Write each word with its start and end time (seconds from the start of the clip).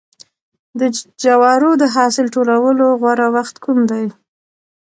د 0.79 0.81
جوارو 1.23 1.71
د 1.81 1.83
حاصل 1.95 2.25
ټولولو 2.35 2.85
غوره 3.01 3.27
وخت 3.35 3.55
کوم 3.63 3.79
دی؟ 3.91 4.05